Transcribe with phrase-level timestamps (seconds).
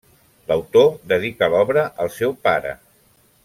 [0.51, 2.77] L'autor dedica l'obra al seu pare.